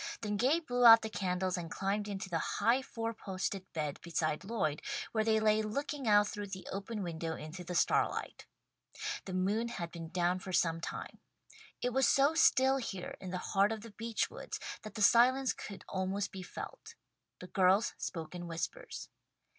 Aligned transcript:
Then 0.21 0.35
Gay 0.35 0.59
blew 0.59 0.83
out 0.83 1.03
the 1.03 1.11
candles 1.11 1.57
and 1.59 1.69
climbed 1.69 2.07
into 2.07 2.27
the 2.27 2.39
high 2.57 2.81
four 2.81 3.13
posted 3.13 3.71
bed 3.71 4.01
beside 4.01 4.43
Lloyd, 4.43 4.81
where 5.11 5.23
they 5.23 5.39
lay 5.39 5.61
looking 5.61 6.07
out 6.07 6.27
through 6.27 6.47
the 6.47 6.67
open 6.71 7.03
window 7.03 7.35
into 7.35 7.63
the 7.63 7.75
starlight. 7.75 8.47
The 9.25 9.35
moon 9.35 9.67
had 9.67 9.91
been 9.91 10.09
down 10.09 10.39
for 10.39 10.53
some 10.53 10.81
time. 10.81 11.19
It 11.83 11.93
was 11.93 12.07
so 12.07 12.33
still 12.33 12.77
here 12.77 13.15
in 13.19 13.29
the 13.29 13.37
heart 13.53 13.71
of 13.71 13.81
the 13.81 13.91
beech 13.91 14.27
woods 14.27 14.59
that 14.81 14.95
the 14.95 15.03
silence 15.03 15.53
could 15.53 15.85
almost 15.87 16.31
be 16.31 16.41
felt. 16.41 16.95
The 17.39 17.45
girls 17.45 17.93
spoke 17.99 18.33
in 18.33 18.47
whispers. 18.47 19.07